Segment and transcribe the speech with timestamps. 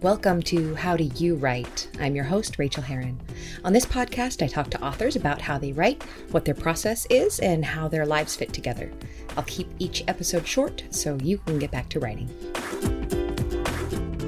[0.00, 1.88] Welcome to How Do You Write?
[1.98, 3.20] I'm your host, Rachael Herron.
[3.64, 7.40] On this podcast, I talk to authors about how they write, what their process is,
[7.40, 8.92] and how their lives fit together.
[9.36, 12.28] I'll keep each episode short so you can get back to writing.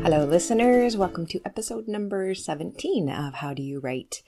[0.03, 0.97] Hello, listeners.
[0.97, 4.25] Welcome to episode number 17 of How Do You Write?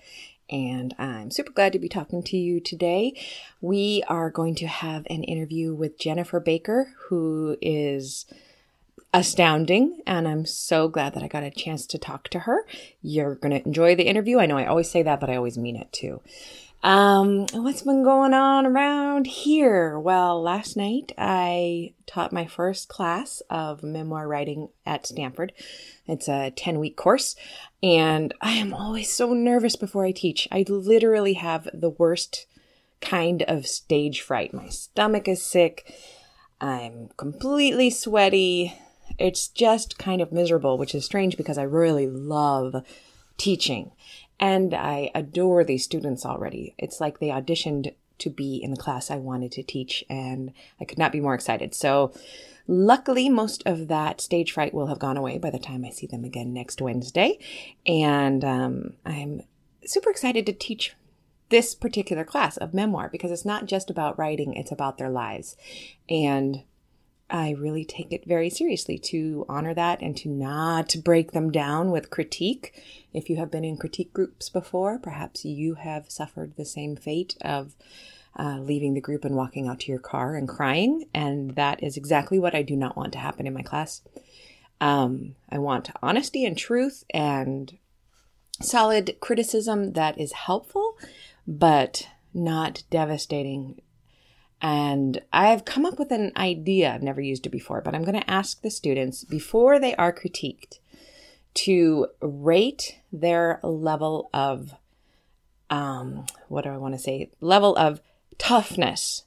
[0.48, 3.20] And I'm super glad to be talking to you today.
[3.60, 8.26] We are going to have an interview with Jennifer Baker, who is
[9.12, 10.00] astounding.
[10.06, 12.66] And I'm so glad that I got a chance to talk to her.
[13.00, 14.38] You're going to enjoy the interview.
[14.38, 16.20] I know I always say that, but I always mean it too.
[16.82, 19.98] Um, what's been going on around here?
[20.00, 25.52] Well, last night I taught my first class of memoir writing at Stanford.
[26.08, 27.36] It's a 10 week course,
[27.84, 30.48] and I am always so nervous before I teach.
[30.50, 32.46] I literally have the worst
[33.00, 34.52] kind of stage fright.
[34.52, 35.94] My stomach is sick.
[36.60, 38.74] I'm completely sweaty
[39.18, 42.84] it's just kind of miserable, which is strange because I really love
[43.36, 43.92] teaching
[44.38, 46.74] and I adore these students already.
[46.78, 50.84] It's like they auditioned to be in the class I wanted to teach and I
[50.84, 51.74] could not be more excited.
[51.74, 52.12] So
[52.68, 56.06] luckily most of that stage fright will have gone away by the time I see
[56.06, 57.38] them again next Wednesday.
[57.86, 59.42] And um, I'm
[59.84, 60.94] super excited to teach
[61.48, 65.56] this particular class of memoir because it's not just about writing, it's about their lives.
[66.08, 66.62] And
[67.32, 71.90] I really take it very seriously to honor that and to not break them down
[71.90, 72.78] with critique.
[73.14, 77.38] If you have been in critique groups before, perhaps you have suffered the same fate
[77.40, 77.74] of
[78.38, 81.06] uh, leaving the group and walking out to your car and crying.
[81.14, 84.02] And that is exactly what I do not want to happen in my class.
[84.82, 87.78] Um, I want honesty and truth and
[88.60, 90.98] solid criticism that is helpful,
[91.46, 93.80] but not devastating
[94.62, 96.94] and I've come up with an idea.
[96.94, 100.12] I've never used it before, but I'm going to ask the students before they are
[100.12, 100.78] critiqued
[101.54, 104.74] to rate their level of,
[105.68, 107.30] um, what do I want to say?
[107.40, 108.00] Level of
[108.38, 109.24] toughness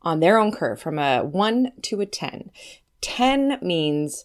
[0.00, 2.50] on their own curve from a one to a 10.
[3.02, 4.24] 10 means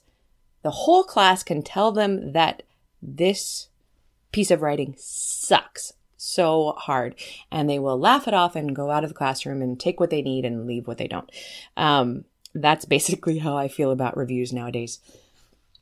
[0.61, 2.63] the whole class can tell them that
[3.01, 3.67] this
[4.31, 5.91] piece of writing sucks
[6.33, 7.15] so hard
[7.51, 10.09] and they will laugh it off and go out of the classroom and take what
[10.09, 11.29] they need and leave what they don't.
[11.77, 14.99] Um, that's basically how I feel about reviews nowadays.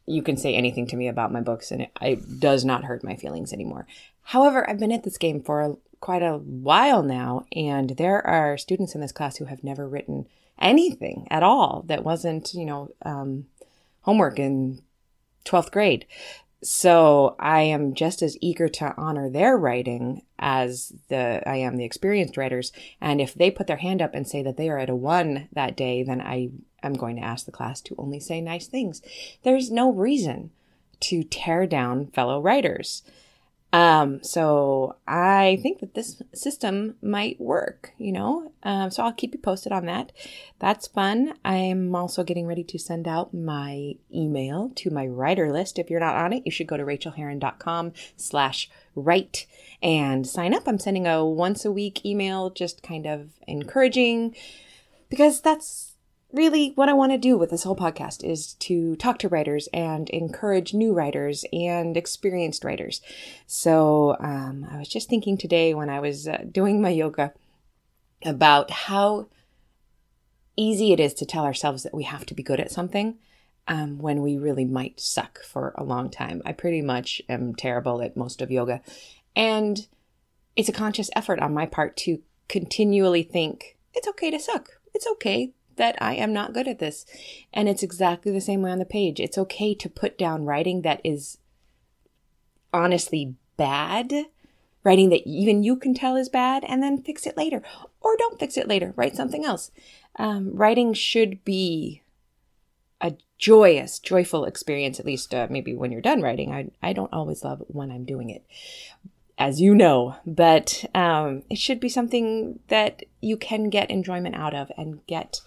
[0.05, 3.03] You can say anything to me about my books and it, it does not hurt
[3.03, 3.85] my feelings anymore.
[4.23, 8.57] However, I've been at this game for a, quite a while now, and there are
[8.57, 10.27] students in this class who have never written
[10.59, 13.45] anything at all that wasn't, you know, um,
[14.01, 14.81] homework in
[15.45, 16.05] 12th grade.
[16.63, 21.85] So I am just as eager to honor their writing as the I am the
[21.85, 22.71] experienced writers.
[22.99, 25.49] And if they put their hand up and say that they are at a one
[25.53, 26.51] that day, then I
[26.83, 29.01] am going to ask the class to only say nice things.
[29.43, 30.51] There's no reason
[31.01, 33.01] to tear down fellow writers.
[33.73, 38.51] Um, so I think that this system might work, you know.
[38.63, 40.11] Um, so I'll keep you posted on that.
[40.59, 41.33] That's fun.
[41.45, 45.79] I'm also getting ready to send out my email to my writer list.
[45.79, 49.47] If you're not on it, you should go to rachaelherron.com slash write
[49.81, 50.67] and sign up.
[50.67, 54.35] I'm sending a once a week email, just kind of encouraging
[55.09, 55.90] because that's
[56.33, 59.67] really what I want to do with this whole podcast is to talk to writers
[59.73, 63.01] and encourage new writers and experienced writers.
[63.47, 67.33] So um, I was just thinking today when I was uh, doing my yoga
[68.23, 69.27] about how
[70.55, 73.17] easy it is to tell ourselves that we have to be good at something
[73.67, 76.41] um, when we really might suck for a long time.
[76.45, 78.81] I pretty much am terrible at most of yoga.
[79.35, 79.87] And
[80.55, 84.69] it's a conscious effort on my part to continually think it's okay to suck.
[84.93, 87.05] It's okay that I am not good at this.
[87.53, 89.19] And it's exactly the same way on the page.
[89.19, 91.37] It's okay to put down writing that is
[92.73, 94.13] honestly bad,
[94.83, 97.61] writing that even you can tell is bad, and then fix it later.
[98.01, 99.71] Or don't fix it later, write something else.
[100.17, 102.01] Um, writing should be
[102.99, 106.51] a joyous, joyful experience, at least uh, maybe when you're done writing.
[106.51, 108.45] I, I don't always love when I'm doing it
[109.41, 114.53] as you know, but um, it should be something that you can get enjoyment out
[114.53, 115.41] of and get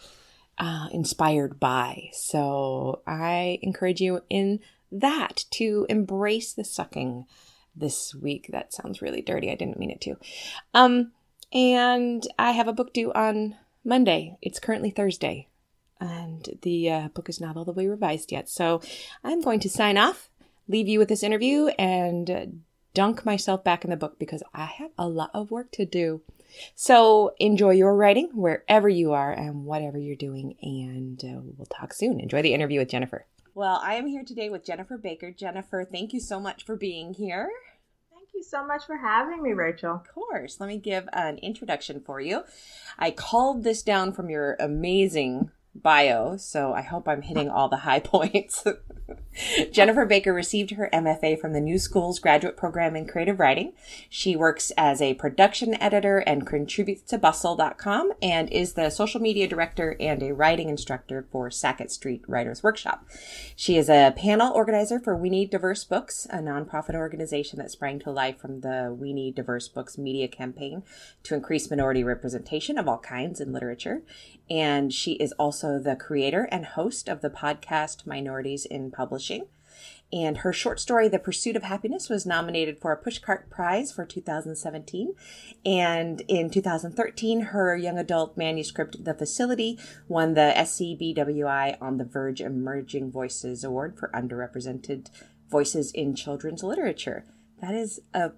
[0.58, 2.10] uh, inspired by.
[2.12, 4.60] So I encourage you in
[4.92, 7.26] that to embrace the sucking
[7.74, 8.48] this week.
[8.50, 9.50] That sounds really dirty.
[9.50, 10.16] I didn't mean it to.
[10.72, 11.12] Um,
[11.52, 14.36] and I have a book due on Monday.
[14.40, 15.48] It's currently Thursday,
[16.00, 18.48] and the uh, book is not all the way revised yet.
[18.48, 18.80] So
[19.22, 20.30] I'm going to sign off,
[20.68, 22.62] leave you with this interview, and
[22.94, 26.22] dunk myself back in the book because I have a lot of work to do.
[26.74, 30.54] So enjoy your writing wherever you are and whatever you're doing.
[30.62, 32.20] And uh, we'll talk soon.
[32.20, 33.26] Enjoy the interview with Jennifer.
[33.54, 35.30] Well, I am here today with Jennifer Baker.
[35.30, 37.48] Jennifer, thank you so much for being here.
[38.10, 39.94] Thank you so much for having me, Rachael.
[39.94, 40.58] Of course.
[40.58, 42.42] Let me give an introduction for you.
[42.98, 47.78] I called this down from your amazing bio, so I hope I'm hitting all the
[47.78, 48.64] high points.
[49.72, 53.72] Jennifer Baker received her MFA from the New Schools Graduate Program in Creative Writing.
[54.08, 59.48] She works as a production editor and contributes to Bustle.com and is the social media
[59.48, 63.06] director and a writing instructor for Sackett Street Writers Workshop.
[63.56, 67.98] She is a panel organizer for We Need Diverse Books, a nonprofit organization that sprang
[68.00, 70.84] to life from the We Need Diverse Books media campaign
[71.24, 74.02] to increase minority representation of all kinds in literature.
[74.48, 79.46] And she is also the creator and host of the podcast Minorities in Publishing.
[80.12, 84.04] And her short story, The Pursuit of Happiness, was nominated for a Pushcart Prize for
[84.04, 85.14] 2017.
[85.64, 92.40] And in 2013, her young adult manuscript, The Facility, won the SCBWI On the Verge
[92.40, 95.08] Emerging Voices Award for Underrepresented
[95.50, 97.24] Voices in Children's Literature.
[97.60, 98.32] That is a,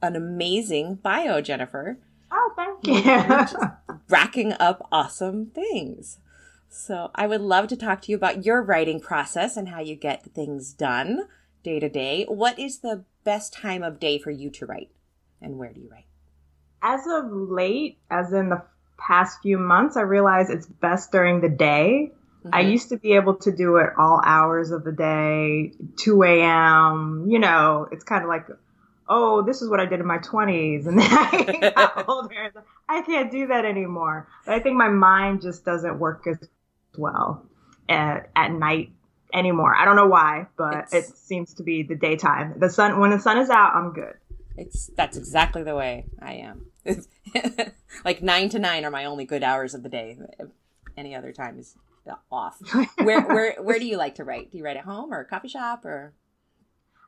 [0.00, 1.98] an amazing bio, Jennifer.
[2.32, 3.68] Oh, thank you.
[4.08, 6.18] racking up awesome things.
[6.68, 9.96] So I would love to talk to you about your writing process and how you
[9.96, 11.28] get things done
[11.62, 12.24] day to day.
[12.28, 14.90] What is the best time of day for you to write
[15.40, 16.06] and where do you write?
[16.82, 18.62] As of late, as in the
[18.98, 22.12] past few months, I realize it's best during the day.
[22.44, 22.54] Mm-hmm.
[22.54, 27.26] I used to be able to do it all hours of the day, 2 a.m.
[27.28, 28.46] You know, it's kind of like
[29.08, 30.86] oh, this is what I did in my 20s.
[30.86, 32.52] And then I got older.
[32.88, 34.28] I can't do that anymore.
[34.44, 36.48] But I think my mind just doesn't work as
[36.98, 37.46] well
[37.88, 38.90] at, at night
[39.32, 39.74] anymore.
[39.74, 42.54] I don't know why, but it's, it seems to be the daytime.
[42.58, 44.14] The sun, when the sun is out, I'm good.
[44.56, 46.66] It's, that's exactly the way I am.
[48.04, 50.18] like nine to nine are my only good hours of the day.
[50.96, 51.76] Any other time is
[52.30, 52.58] off.
[53.02, 54.50] where, where, where do you like to write?
[54.50, 56.14] Do you write at home or a coffee shop or?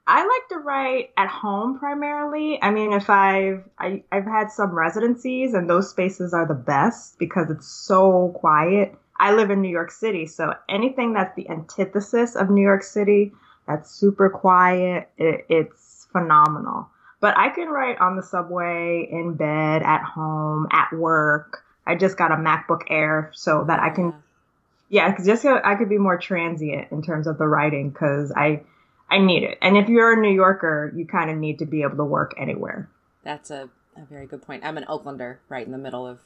[0.06, 2.58] I like to write at home primarily.
[2.60, 7.18] I mean, if I've I, I've had some residencies, and those spaces are the best
[7.18, 8.94] because it's so quiet.
[9.20, 13.32] I live in New York City, so anything that's the antithesis of New York City,
[13.68, 16.88] that's super quiet, it, it's phenomenal.
[17.20, 21.62] But I can write on the subway, in bed, at home, at work.
[21.86, 24.14] I just got a MacBook Air so that I can,
[24.88, 28.62] yeah, just so I could be more transient in terms of the writing because I
[29.10, 29.58] I need it.
[29.60, 32.32] And if you're a New Yorker, you kind of need to be able to work
[32.38, 32.88] anywhere.
[33.22, 34.64] That's a, a very good point.
[34.64, 36.20] I'm an Oaklander, right in the middle of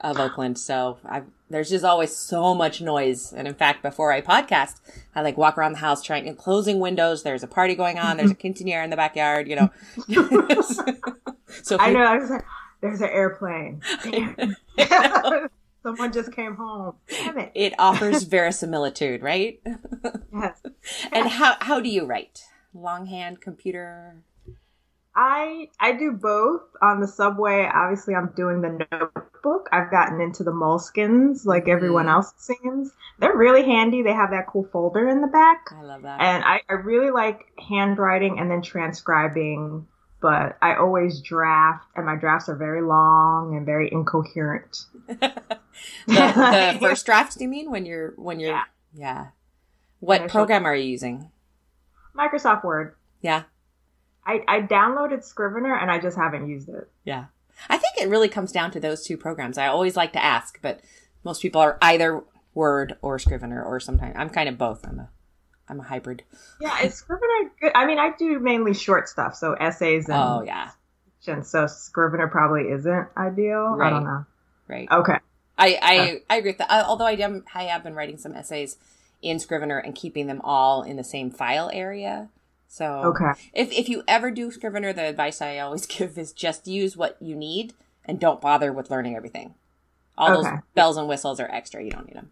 [0.00, 3.32] of Oakland, so I there's just always so much noise.
[3.32, 4.80] And in fact, before I podcast,
[5.14, 7.24] I like walk around the house trying and closing windows.
[7.24, 8.16] There's a party going on.
[8.16, 9.48] There's a quinceanera in the backyard.
[9.48, 9.70] You know.
[11.62, 12.02] so I know.
[12.02, 12.44] I was like,
[12.80, 13.82] there's an airplane.
[15.82, 16.94] Someone just came home.
[17.08, 17.52] Damn it.
[17.54, 19.60] It offers verisimilitude, right?
[20.32, 20.60] yes.
[21.10, 22.42] and how how do you write?
[22.72, 24.22] Longhand, computer?
[25.16, 27.68] I I do both on the subway.
[27.72, 28.86] Obviously, I'm doing the
[29.42, 29.68] notebook.
[29.72, 32.12] I've gotten into the Moleskines like everyone mm.
[32.12, 32.92] else seems.
[33.18, 34.02] They're really handy.
[34.02, 35.68] They have that cool folder in the back.
[35.76, 36.20] I love that.
[36.20, 39.86] And I, I really like handwriting and then transcribing
[40.22, 44.84] but I always draft, and my drafts are very long and very incoherent.
[45.06, 45.16] the,
[46.06, 48.64] the first drafts, do you mean when you're when you're yeah?
[48.94, 49.26] yeah.
[50.00, 51.30] What program are you using?
[52.14, 52.96] Microsoft Word.
[53.22, 53.44] Yeah.
[54.26, 56.90] I, I downloaded Scrivener and I just haven't used it.
[57.04, 57.26] Yeah.
[57.68, 59.58] I think it really comes down to those two programs.
[59.58, 60.80] I always like to ask, but
[61.24, 62.22] most people are either
[62.54, 64.86] Word or Scrivener or sometimes I'm kind of both.
[64.86, 65.10] I'm a
[65.68, 66.24] I'm a hybrid.
[66.60, 67.72] Yeah, is Scrivener good?
[67.74, 70.70] I mean, I do mainly short stuff, so essays and oh yeah.
[71.42, 73.76] So Scrivener probably isn't ideal.
[73.76, 73.88] Right.
[73.88, 74.24] I don't know.
[74.66, 74.88] Right.
[74.90, 75.18] Okay.
[75.58, 76.72] I I, I agree with that.
[76.72, 78.78] I, although I am I have been writing some essays
[79.22, 82.30] in Scrivener and keeping them all in the same file area.
[82.72, 83.32] So okay.
[83.52, 87.16] If if you ever do Scrivener, the advice I always give is just use what
[87.20, 87.74] you need
[88.04, 89.54] and don't bother with learning everything.
[90.16, 90.50] All okay.
[90.50, 91.82] those bells and whistles are extra.
[91.82, 92.30] You don't need them.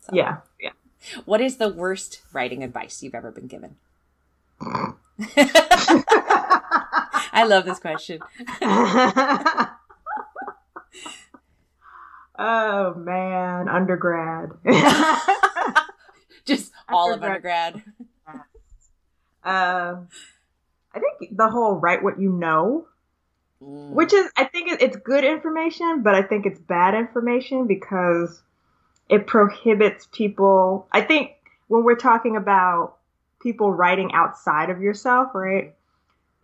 [0.00, 0.10] So.
[0.14, 0.38] Yeah.
[0.60, 0.72] Yeah.
[1.24, 3.76] What is the worst writing advice you've ever been given?
[7.34, 8.20] I love this question.
[12.38, 14.50] oh man, undergrad.
[16.44, 17.76] Just all undergrad.
[17.76, 17.82] of undergrad.
[19.44, 19.96] Uh,
[20.94, 22.86] I think the whole write what you know,
[23.62, 23.90] mm.
[23.90, 28.40] which is I think it's good information, but I think it's bad information because
[29.08, 30.86] it prohibits people.
[30.92, 31.32] I think
[31.68, 32.96] when we're talking about
[33.40, 35.74] people writing outside of yourself, right?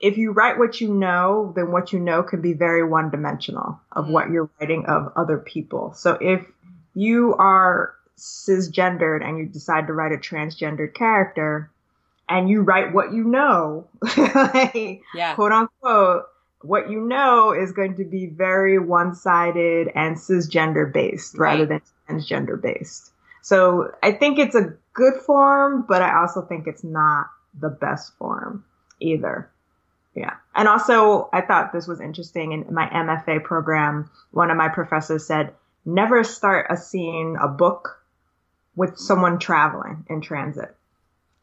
[0.00, 3.80] If you write what you know, then what you know can be very one dimensional
[3.92, 4.12] of mm-hmm.
[4.12, 5.92] what you're writing of other people.
[5.94, 6.46] So if
[6.94, 11.70] you are cisgendered and you decide to write a transgendered character
[12.28, 15.34] and you write what you know, like, yeah.
[15.34, 16.24] quote unquote,
[16.62, 21.52] what you know is going to be very one sided and cisgender based right.
[21.52, 23.12] rather than transgender based.
[23.42, 28.12] So I think it's a good form, but I also think it's not the best
[28.18, 28.64] form
[29.00, 29.50] either.
[30.14, 30.34] Yeah.
[30.54, 32.52] And also, I thought this was interesting.
[32.52, 35.54] In my MFA program, one of my professors said,
[35.84, 38.02] never start a scene, a book
[38.74, 40.74] with someone traveling in transit.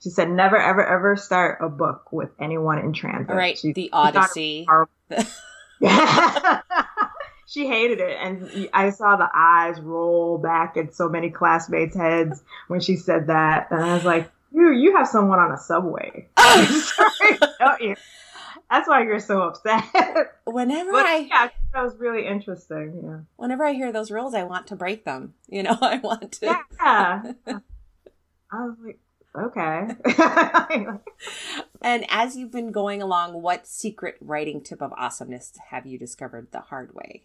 [0.05, 3.35] She said, never, ever, ever start a book with anyone in transit.
[3.35, 3.57] Right.
[3.57, 4.67] She, the Odyssey.
[7.47, 8.15] she hated it.
[8.21, 13.25] And I saw the eyes roll back in so many classmates' heads when she said
[13.29, 13.69] that.
[13.71, 16.27] And I was like, you, you have someone on a subway.
[16.37, 17.95] Sorry, don't you?
[18.69, 19.85] That's why you're so upset.
[20.43, 23.01] Whenever but, I yeah, that was really interesting.
[23.03, 23.19] Yeah.
[23.37, 25.33] Whenever I hear those rules, I want to break them.
[25.47, 26.45] You know, I want to.
[26.45, 27.33] Yeah.
[28.51, 28.99] I was like,
[29.37, 29.87] okay.
[31.81, 36.47] and as you've been going along, what secret writing tip of awesomeness have you discovered
[36.51, 37.23] the hard way?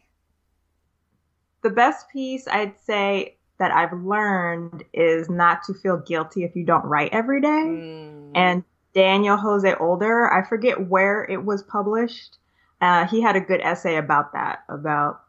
[1.63, 6.65] The best piece I'd say that I've learned is not to feel guilty if you
[6.65, 7.49] don't write every day.
[7.49, 8.33] Mm.
[8.35, 8.65] And
[8.95, 10.33] Daniel Jose Older.
[10.33, 12.37] I forget where it was published.
[12.81, 15.21] Uh, he had a good essay about that, about,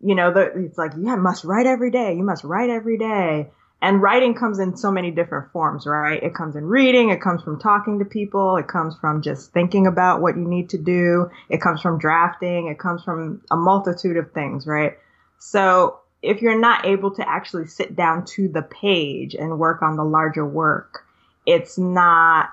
[0.00, 2.14] you know, the, it's like, you must write every day.
[2.14, 3.50] You must write every day.
[3.82, 6.22] And writing comes in so many different forms, right?
[6.22, 7.10] It comes in reading.
[7.10, 8.56] It comes from talking to people.
[8.56, 11.30] It comes from just thinking about what you need to do.
[11.50, 12.68] It comes from drafting.
[12.68, 14.94] It comes from a multitude of things, right?
[15.38, 19.96] So if you're not able to actually sit down to the page and work on
[19.96, 21.04] the larger work,
[21.44, 22.48] it's not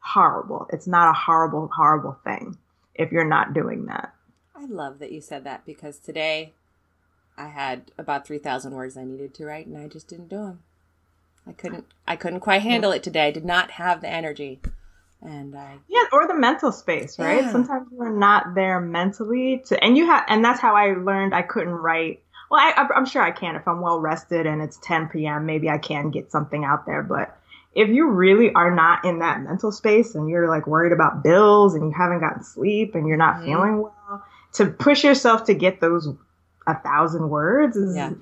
[0.00, 0.66] horrible.
[0.72, 2.58] It's not a horrible, horrible thing
[2.94, 4.14] if you're not doing that.
[4.54, 6.52] I love that you said that because today
[7.40, 10.62] I had about 3,000 words I needed to write and I just didn't do them.
[11.46, 13.28] I couldn't I couldn't quite handle it today.
[13.28, 14.60] I did not have the energy.
[15.22, 17.42] And I Yeah, or the mental space, right?
[17.42, 17.50] Yeah.
[17.50, 21.42] Sometimes we're not there mentally to and you have and that's how I learned I
[21.42, 25.08] couldn't write well, I, I'm sure I can if I'm well rested and it's 10
[25.08, 25.46] p.m.
[25.46, 27.36] Maybe I can get something out there, but
[27.74, 31.74] if you really are not in that mental space and you're like worried about bills
[31.74, 33.46] and you haven't gotten sleep and you're not mm-hmm.
[33.46, 36.08] feeling well, to push yourself to get those
[36.66, 38.12] a thousand words is, yeah.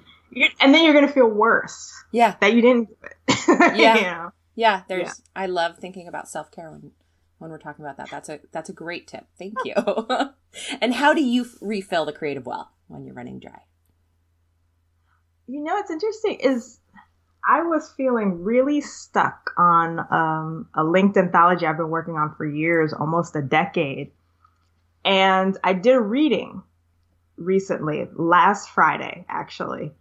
[0.61, 1.92] and then you're gonna feel worse.
[2.12, 2.88] Yeah, that you didn't.
[3.49, 4.33] yeah, you know?
[4.54, 4.83] yeah.
[4.88, 5.09] There's.
[5.09, 5.12] Yeah.
[5.35, 6.92] I love thinking about self care when
[7.38, 8.11] when we're talking about that.
[8.11, 9.26] That's a that's a great tip.
[9.38, 9.75] Thank you.
[10.80, 13.62] and how do you refill the creative well when you're running dry?
[15.47, 16.78] You know, it's interesting is
[17.49, 22.45] I was feeling really stuck on um, a linked anthology I've been working on for
[22.45, 24.11] years, almost a decade.
[25.04, 26.62] And I did a reading
[27.38, 29.92] recently, last Friday, actually.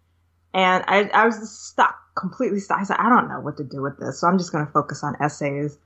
[0.54, 2.80] And I, I was stuck, completely stuck.
[2.80, 4.20] I said, I don't know what to do with this.
[4.20, 5.78] So I'm just going to focus on essays.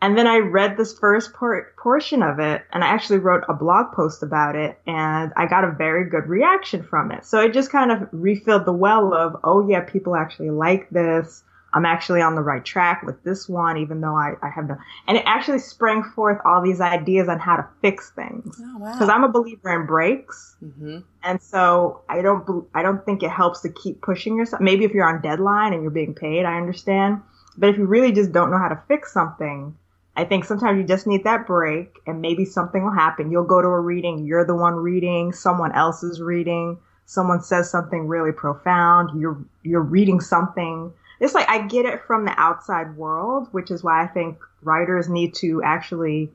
[0.00, 3.54] And then I read this first por- portion of it and I actually wrote a
[3.54, 7.24] blog post about it and I got a very good reaction from it.
[7.24, 11.44] So it just kind of refilled the well of, oh yeah, people actually like this.
[11.74, 14.76] I'm actually on the right track with this one, even though I, I have no,
[15.06, 18.60] and it actually sprang forth all these ideas on how to fix things.
[18.62, 18.98] Oh, wow.
[19.00, 20.56] I'm a believer in breaks.
[20.62, 20.98] Mm-hmm.
[21.22, 24.60] And so I don't, I don't think it helps to keep pushing yourself.
[24.60, 27.22] Maybe if you're on deadline and you're being paid, I understand.
[27.56, 29.76] But if you really just don't know how to fix something,
[30.14, 33.30] I think sometimes you just need that break and maybe something will happen.
[33.30, 37.70] You'll go to a reading, you're the one reading, someone else is reading, someone says
[37.70, 40.92] something really profound, you're you're reading something.
[41.22, 45.08] It's like I get it from the outside world, which is why I think writers
[45.08, 46.30] need to actually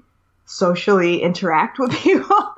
[0.46, 2.54] socially interact with people.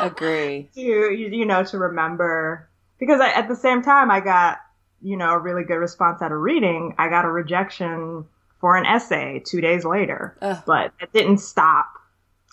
[0.00, 0.68] Agree.
[0.74, 2.68] to you know to remember
[2.98, 4.58] because I, at the same time I got
[5.02, 6.96] you know a really good response at a reading.
[6.98, 8.24] I got a rejection
[8.60, 10.36] for an essay two days later.
[10.42, 10.60] Ugh.
[10.66, 11.86] But it didn't stop.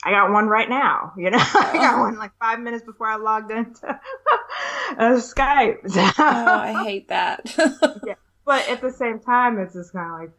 [0.04, 1.40] I got one right now, you know.
[1.42, 3.88] I got one like five minutes before I logged into
[5.00, 5.80] uh, Skype.
[6.20, 6.24] oh,
[6.60, 7.42] I hate that.
[8.06, 8.14] yeah.
[8.46, 10.32] But at the same time, it's just kind of like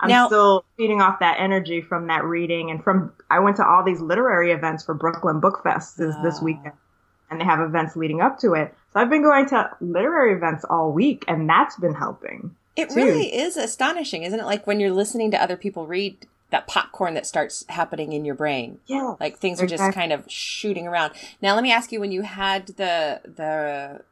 [0.00, 3.66] I'm now, still feeding off that energy from that reading and from I went to
[3.66, 6.44] all these literary events for Brooklyn Book Fest this, uh, this ah.
[6.44, 6.72] weekend,
[7.30, 8.74] and they have events leading up to it.
[8.92, 12.56] So I've been going to literary events all week, and that's been helping.
[12.76, 12.96] It too.
[12.96, 14.46] really is astonishing, isn't it?
[14.46, 18.34] Like when you're listening to other people read that popcorn that starts happening in your
[18.34, 18.80] brain.
[18.86, 19.14] Yeah.
[19.20, 19.74] Like things exactly.
[19.74, 21.12] are just kind of shooting around.
[21.40, 24.02] Now let me ask you when you had the the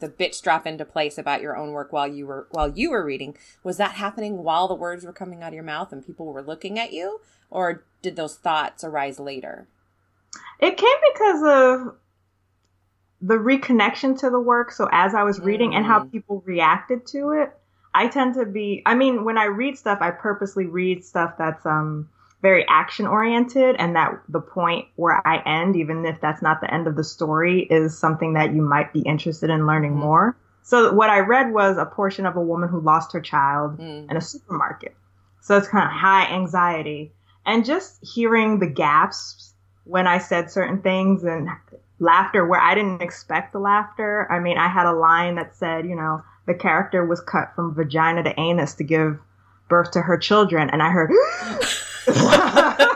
[0.00, 3.04] the bits drop into place about your own work while you were while you were
[3.04, 6.26] reading, was that happening while the words were coming out of your mouth and people
[6.26, 7.20] were looking at you?
[7.50, 9.66] Or did those thoughts arise later?
[10.60, 11.96] It came because of
[13.20, 14.70] the reconnection to the work.
[14.72, 15.76] So as I was reading mm.
[15.76, 16.12] and how mm.
[16.12, 17.52] people reacted to it,
[17.94, 21.64] I tend to be, I mean, when I read stuff, I purposely read stuff that's,
[21.66, 22.08] um,
[22.40, 26.72] very action oriented and that the point where I end, even if that's not the
[26.72, 30.00] end of the story, is something that you might be interested in learning mm.
[30.00, 30.36] more.
[30.62, 34.10] So what I read was a portion of a woman who lost her child mm.
[34.10, 34.94] in a supermarket.
[35.40, 37.12] So it's kind of high anxiety
[37.46, 39.54] and just hearing the gasps
[39.84, 41.48] when I said certain things and
[41.98, 44.30] laughter where I didn't expect the laughter.
[44.30, 47.74] I mean, I had a line that said, you know, the character was cut from
[47.74, 49.18] vagina to anus to give
[49.68, 50.70] birth to her children.
[50.70, 51.10] And I heard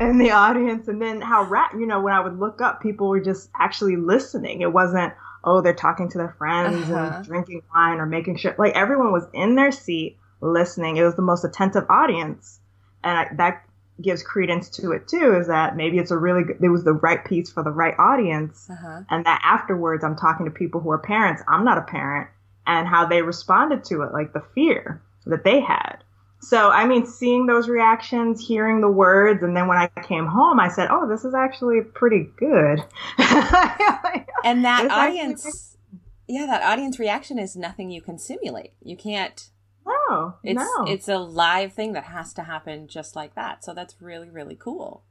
[0.00, 0.88] in the audience.
[0.88, 3.96] And then how rat, you know, when I would look up, people were just actually
[3.96, 4.60] listening.
[4.60, 5.12] It wasn't,
[5.44, 7.16] oh, they're talking to their friends uh-huh.
[7.16, 10.96] and drinking wine or making sure, like everyone was in their seat listening.
[10.96, 12.60] It was the most attentive audience.
[13.04, 13.64] And I, that
[14.00, 16.94] gives credence to it too is that maybe it's a really good, it was the
[16.94, 18.68] right piece for the right audience.
[18.70, 19.02] Uh-huh.
[19.10, 21.42] And that afterwards, I'm talking to people who are parents.
[21.48, 22.28] I'm not a parent
[22.66, 25.98] and how they responded to it, like the fear that they had.
[26.40, 30.58] So, I mean, seeing those reactions, hearing the words, and then when I came home,
[30.58, 32.80] I said, "Oh, this is actually pretty good."
[34.44, 36.00] and that audience, actually...
[36.26, 38.72] yeah, that audience reaction is nothing you can simulate.
[38.82, 39.50] You can't.
[39.86, 40.84] No, it's no.
[40.88, 43.64] it's a live thing that has to happen just like that.
[43.64, 45.04] So that's really really cool.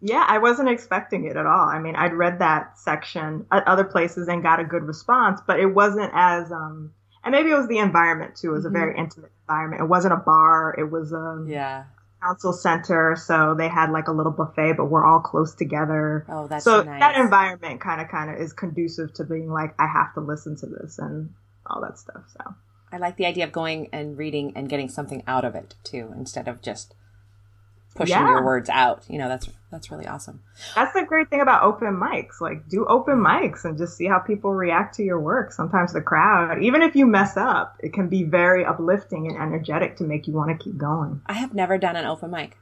[0.00, 1.68] Yeah, I wasn't expecting it at all.
[1.68, 5.58] I mean, I'd read that section at other places and got a good response, but
[5.60, 6.92] it wasn't as um
[7.24, 8.50] and maybe it was the environment too.
[8.50, 8.76] It was mm-hmm.
[8.76, 9.82] a very intimate environment.
[9.82, 10.74] It wasn't a bar.
[10.78, 11.84] It was a yeah
[12.24, 16.24] council center, so they had like a little buffet, but we're all close together.
[16.28, 17.00] Oh, that's so nice.
[17.00, 20.56] that environment kind of kind of is conducive to being like I have to listen
[20.56, 21.30] to this and
[21.66, 22.22] all that stuff.
[22.32, 22.54] So
[22.92, 26.12] I like the idea of going and reading and getting something out of it too,
[26.16, 26.94] instead of just
[27.94, 28.28] pushing yeah.
[28.28, 29.04] your words out.
[29.08, 30.40] You know, that's that's really awesome.
[30.74, 32.40] That's the great thing about open mics.
[32.40, 35.52] Like do open mics and just see how people react to your work.
[35.52, 39.96] Sometimes the crowd, even if you mess up, it can be very uplifting and energetic
[39.96, 41.22] to make you want to keep going.
[41.26, 42.56] I have never done an open mic.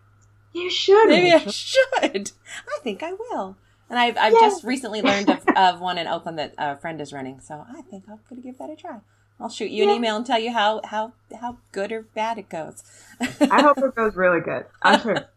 [0.52, 1.08] You should.
[1.08, 2.32] Maybe I should.
[2.54, 3.56] I think I will.
[3.88, 4.52] And I've, I've yes.
[4.54, 7.82] just recently learned of, of one in Oakland that a friend is running, so I
[7.82, 9.00] think I'm going to give that a try.
[9.40, 9.90] I'll shoot you yeah.
[9.90, 12.82] an email and tell you how how how good or bad it goes.
[13.20, 14.66] I hope it goes really good.
[14.82, 15.28] I'm sure.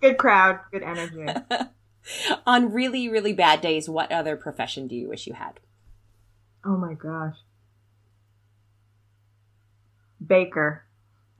[0.00, 1.26] Good crowd, good energy.
[2.46, 5.60] On really really bad days, what other profession do you wish you had?
[6.64, 7.36] Oh my gosh.
[10.24, 10.84] Baker.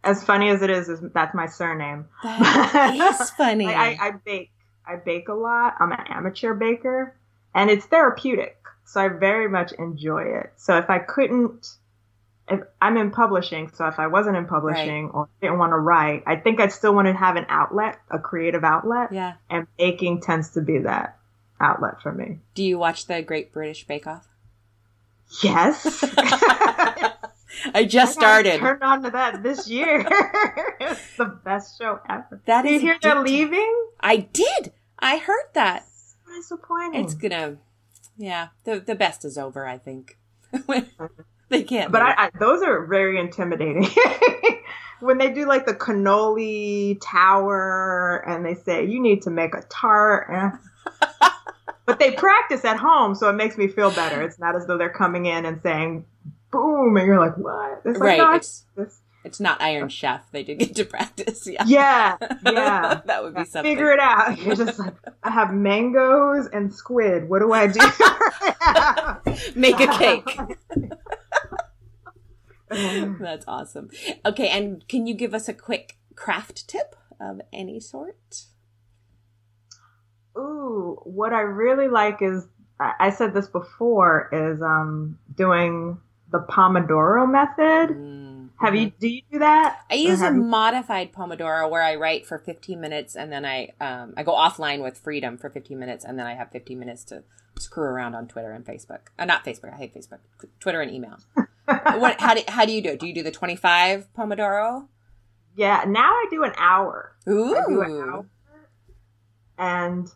[0.02, 2.06] As funny as it is, is that's my surname.
[2.22, 3.66] That is funny.
[3.66, 4.50] I, I bake.
[4.86, 5.76] I bake a lot.
[5.80, 7.16] I'm an amateur baker,
[7.54, 8.58] and it's therapeutic.
[8.84, 10.52] So I very much enjoy it.
[10.56, 11.76] So if I couldn't
[12.48, 15.14] if I'm in publishing, so if I wasn't in publishing right.
[15.14, 18.18] or didn't want to write, I think I'd still want to have an outlet, a
[18.18, 19.12] creative outlet.
[19.12, 19.34] Yeah.
[19.48, 21.18] And baking tends to be that
[21.60, 22.40] outlet for me.
[22.54, 24.26] Do you watch the Great British Bake Off?
[25.42, 26.04] Yes.
[27.74, 28.60] I just I started.
[28.60, 30.04] Turned on to that this year.
[30.80, 32.40] it's the best show ever.
[32.46, 33.86] That did you hear they're leaving?
[34.00, 34.72] I did.
[34.98, 35.86] I heard that.
[36.36, 37.04] disappointing.
[37.04, 37.56] It's gonna.
[38.16, 39.66] Yeah, the the best is over.
[39.66, 40.18] I think.
[41.48, 41.92] They can't.
[41.92, 43.86] But I, I, those are very intimidating.
[45.00, 49.62] when they do like the cannoli tower and they say you need to make a
[49.68, 50.30] tart.
[51.86, 54.22] But they practice at home, so it makes me feel better.
[54.22, 56.06] It's not as though they're coming in and saying
[56.50, 57.82] boom, and you're like, what?
[57.84, 58.18] It's right.
[58.18, 60.22] Like, no, it's, it's, it's, not Iron Chef.
[60.32, 61.46] They did get to practice.
[61.46, 61.64] Yeah.
[61.66, 62.16] Yeah.
[62.46, 63.02] Yeah.
[63.04, 63.70] that would be something.
[63.70, 64.40] Figure it out.
[64.40, 67.28] You're just like, I have mangoes and squid.
[67.28, 67.80] What do I do?
[69.54, 70.38] Make a cake.
[73.20, 73.90] That's awesome.
[74.24, 78.44] Okay, and can you give us a quick craft tip of any sort?
[80.36, 82.46] Ooh, what I really like is
[82.80, 86.00] I said this before is um doing
[86.32, 87.96] the Pomodoro method.
[87.96, 88.46] Mm-hmm.
[88.58, 89.80] Have you do you do that?
[89.90, 90.32] I use a you...
[90.32, 94.82] modified Pomodoro where I write for 15 minutes and then I um I go offline
[94.82, 97.22] with freedom for 15 minutes and then I have 15 minutes to
[97.58, 99.00] screw around on Twitter and Facebook.
[99.18, 99.72] Uh, not Facebook.
[99.72, 100.18] I hate Facebook.
[100.60, 101.18] Twitter and email.
[101.64, 102.20] what?
[102.20, 103.00] How do how do you do it?
[103.00, 104.88] Do you do the twenty five Pomodoro?
[105.56, 105.84] Yeah.
[105.86, 107.16] Now I do an hour.
[107.28, 107.54] Ooh.
[107.54, 108.26] An hour,
[109.58, 110.08] and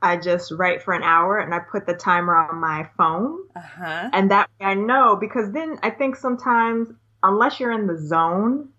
[0.00, 3.38] I just write for an hour, and I put the timer on my phone.
[3.54, 4.10] Uh-huh.
[4.12, 6.88] And that way I know because then I think sometimes
[7.22, 8.70] unless you're in the zone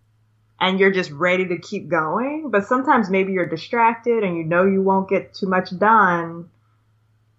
[0.59, 4.65] and you're just ready to keep going, but sometimes maybe you're distracted and you know
[4.65, 6.49] you won't get too much done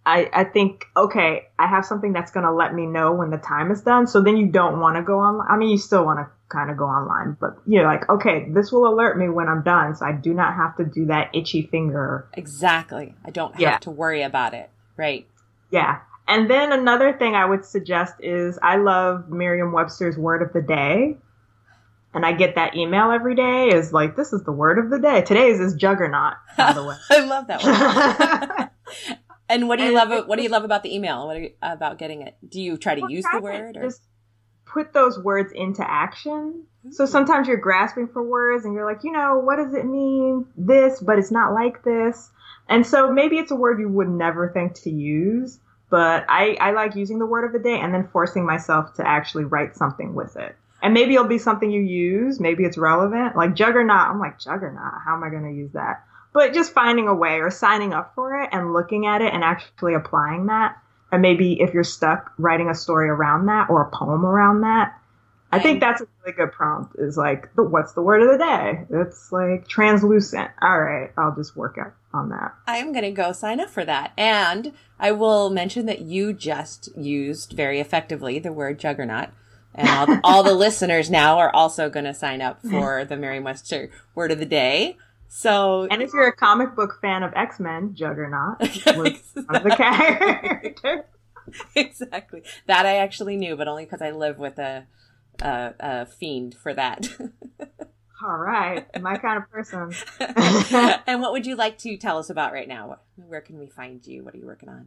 [0.07, 3.39] I, I think, okay, I have something that's going to let me know when the
[3.39, 4.07] time is done.
[4.07, 5.49] So then you don't want to go online.
[5.51, 8.71] I mean, you still want to kind of go online, but you're like, okay, this
[8.71, 9.97] will alert me when I'm done.
[9.97, 12.29] So I do not have to do that itchy finger.
[12.35, 13.15] Exactly.
[13.25, 13.79] I don't have yeah.
[13.79, 14.69] to worry about it.
[14.97, 15.27] Right.
[15.71, 16.01] Yeah.
[16.29, 20.63] And then another thing I would suggest is I love Merriam Webster's Word of the
[20.63, 21.17] Day.
[22.13, 25.01] And I get that email every day is like, this is the word of the
[25.01, 25.23] day.
[25.23, 26.97] Today's is juggernaut, by the way.
[27.11, 28.71] I love that one.
[29.55, 30.29] and what do you and love?
[30.29, 31.27] What do you love about the email?
[31.27, 32.37] What you, about getting it?
[32.49, 33.77] Do you try to well, use the word?
[33.77, 33.83] Or?
[33.83, 34.03] Just
[34.67, 36.65] put those words into action.
[36.91, 40.47] So sometimes you're grasping for words and you're like, you know, what does it mean?
[40.57, 42.31] This, but it's not like this.
[42.69, 46.73] And so maybe it's a word you would never think to use, but I, I
[46.73, 50.15] like using the word of the day and then forcing myself to actually write something
[50.15, 50.57] with it.
[50.83, 52.41] And maybe it'll be something you use.
[52.41, 53.37] Maybe it's relevant.
[53.37, 54.09] Like juggernaut.
[54.09, 55.01] I'm like, juggernaut.
[55.05, 56.05] How am I going to use that?
[56.35, 59.43] But just finding a way or signing up for it and looking at it and
[59.43, 60.77] actually applying that.
[61.11, 65.01] And maybe if you're stuck, writing a story around that or a poem around that
[65.55, 66.97] I think that's a really good prompt.
[66.99, 68.85] Is like, what's the word of the day?
[68.91, 70.51] It's like translucent.
[70.61, 72.55] All right, I'll just work out on that.
[72.67, 76.33] I am going to go sign up for that, and I will mention that you
[76.33, 79.29] just used very effectively the word juggernaut,
[79.75, 83.91] and all, all the listeners now are also going to sign up for the Merriam-Webster
[84.15, 84.97] word of the day.
[85.37, 89.65] So, and if you're a comic book fan of X Men, Juggernaut was one of
[89.65, 91.07] the characters.
[91.75, 92.45] exactly.
[92.69, 94.87] That I actually knew, but only because I live with a
[95.43, 97.09] a, a fiend for that.
[98.25, 99.93] All right, my kind of person.
[101.05, 103.01] and what would you like to tell us about right now?
[103.17, 104.23] Where can we find you?
[104.23, 104.87] What are you working on?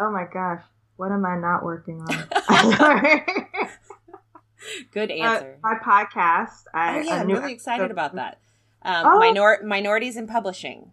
[0.00, 0.64] Oh my gosh,
[0.96, 3.22] what am I not working on?
[4.90, 5.58] Good uh, answer.
[5.62, 6.64] Uh, my podcast.
[6.74, 8.40] I, oh yeah, I'm really excited about that.
[8.84, 9.18] Um, oh.
[9.18, 10.92] Minor- minorities in publishing.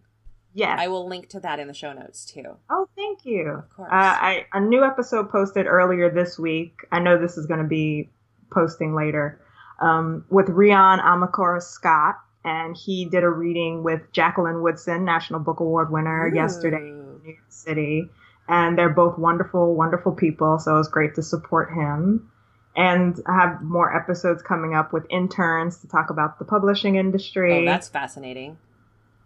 [0.54, 0.78] Yes.
[0.80, 2.56] I will link to that in the show notes too.
[2.68, 3.48] Oh, thank you.
[3.48, 3.88] Of course.
[3.90, 6.80] Uh, I, a new episode posted earlier this week.
[6.92, 8.10] I know this is going to be
[8.50, 9.40] posting later,
[9.80, 12.16] um, with Rion Amilcar Scott.
[12.44, 16.34] And he did a reading with Jacqueline Woodson, National Book Award winner, Ooh.
[16.34, 18.10] yesterday in New York City.
[18.48, 20.58] And they're both wonderful, wonderful people.
[20.58, 22.31] So it was great to support him.
[22.74, 27.62] And I have more episodes coming up with interns to talk about the publishing industry.
[27.62, 28.56] Oh, that's fascinating.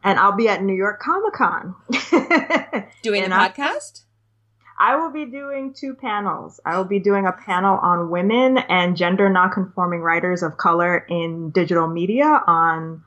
[0.03, 1.75] And I'll be at New York Comic Con.
[3.03, 4.03] Doing a podcast?
[4.79, 6.61] I will be doing two panels.
[6.65, 11.51] I will be doing a panel on women and gender nonconforming writers of color in
[11.51, 13.03] digital media on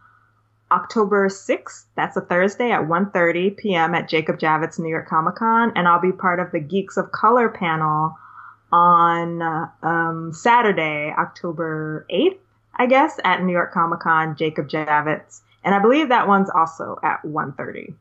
[0.71, 1.86] October 6th.
[1.95, 3.93] That's a Thursday at 1:30 p.m.
[3.93, 7.12] at Jacob Javits New York Comic Con, and I'll be part of the Geeks of
[7.12, 8.15] Color panel
[8.71, 9.41] on
[9.84, 12.38] um, Saturday, October 8th,
[12.75, 16.97] I guess, at New York Comic Con, Jacob Javits, and I believe that one's also
[17.03, 17.93] at 1:30.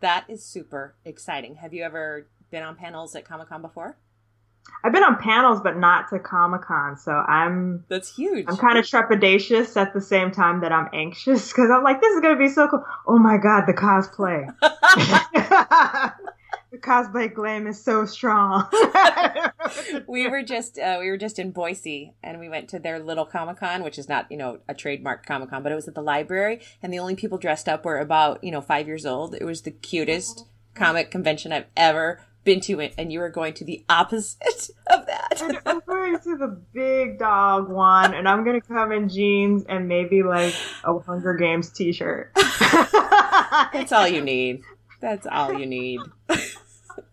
[0.00, 1.56] That is super exciting.
[1.56, 3.96] Have you ever been on panels at Comic Con before?
[4.82, 6.96] I've been on panels, but not to Comic Con.
[6.96, 8.46] So I'm that's huge.
[8.48, 12.14] I'm kind of trepidatious at the same time that I'm anxious because I'm like, this
[12.14, 12.84] is gonna be so cool.
[13.06, 14.46] Oh my god, the cosplay.
[16.76, 18.68] the cosplay glam is so strong.
[20.06, 23.24] we were just uh, we were just in Boise and we went to their little
[23.24, 25.94] Comic Con, which is not you know a trademark Comic Con, but it was at
[25.94, 29.34] the library, and the only people dressed up were about you know five years old.
[29.34, 33.52] It was the cutest comic convention I've ever been to it and you are going
[33.54, 35.62] to the opposite of that.
[35.66, 39.88] I'm going to the big dog one and I'm going to come in jeans and
[39.88, 42.30] maybe like a Hunger Games t shirt.
[42.60, 44.62] that's all you need.
[45.00, 46.00] That's all you need.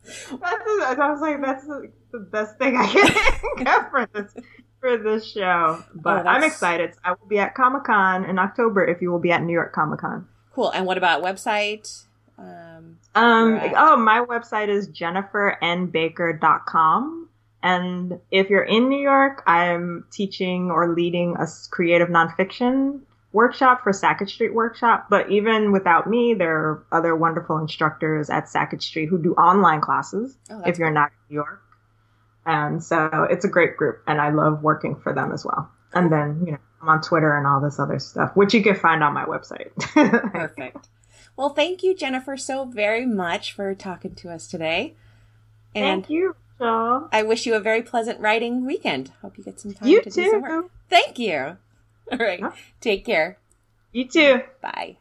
[0.04, 1.92] That's, I was like, that's the,
[2.32, 3.12] best thing I can
[3.64, 4.34] get for this
[4.80, 5.84] for this show.
[5.96, 6.94] But oh, I'm excited.
[7.04, 9.74] I will be at Comic Con in October if you will be at New York
[9.74, 10.28] Comic Con.
[10.54, 10.70] Cool.
[10.72, 12.04] And what about website?
[12.38, 17.30] Um, um oh, my website is jennifernbaker.com.
[17.64, 23.00] And if you're in New York, I'm teaching or leading a creative nonfiction
[23.34, 25.08] workshop for Sackett Street Workshop.
[25.10, 29.82] But even without me, there are other wonderful instructors at Sackett Street who do online
[29.82, 30.96] classes oh, if you're cool.
[30.96, 31.62] not in New York.
[32.46, 35.70] And so it's a great group, and I love working for them as well.
[35.94, 38.76] And then, you know, I'm on Twitter and all this other stuff, which you can
[38.76, 39.72] find on my website.
[40.32, 40.90] Perfect.
[41.36, 44.96] Well, thank you, Jennifer, so very much for talking to us today.
[45.74, 47.10] And thank you, Rachael.
[47.12, 49.12] I wish you a very pleasant writing weekend.
[49.22, 50.24] Hope you get some time you to too.
[50.24, 50.70] do some work.
[50.90, 51.58] Thank you.
[52.12, 52.42] All right.
[52.42, 52.52] Huh?
[52.82, 53.38] Take care.
[53.92, 54.42] You too.
[54.62, 54.98] Bye.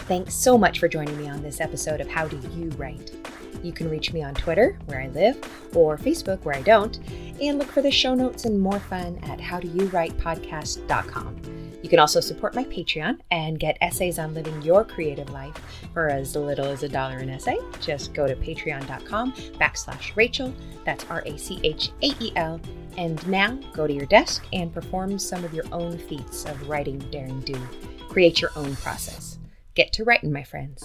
[0.00, 3.12] Thanks so much for joining me on this episode of How Do You Write?
[3.62, 5.38] You can reach me on Twitter, where I live,
[5.74, 6.98] or Facebook, where I don't,
[7.40, 11.69] and look for the show notes and more fun at howdoyourwritepodcast.com.
[11.82, 15.54] You can also support my Patreon and get essays on living your creative life
[15.92, 17.58] for as little as a dollar an essay.
[17.80, 20.52] Just go to patreon.com backslash Rachael.
[20.84, 22.60] That's R A C H A E L.
[22.96, 26.98] And now go to your desk and perform some of your own feats of writing,
[27.10, 27.58] daring, do.
[28.08, 29.38] Create your own process.
[29.74, 30.82] Get to writing, my friends.